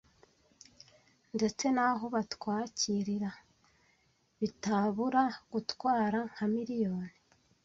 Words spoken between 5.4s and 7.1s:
gutwara nka miliyon